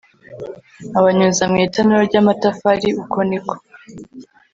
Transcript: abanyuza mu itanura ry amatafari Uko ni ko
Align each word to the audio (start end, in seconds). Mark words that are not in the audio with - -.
abanyuza 0.99 1.43
mu 1.51 1.55
itanura 1.65 2.01
ry 2.09 2.15
amatafari 2.21 2.87
Uko 3.03 3.17
ni 3.29 3.39
ko 3.47 3.53